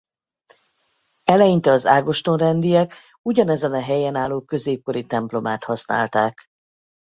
[1.23, 6.45] Eleinte az Ágoston-rendiek ugyanezen a helyen álló középkori templomát használták.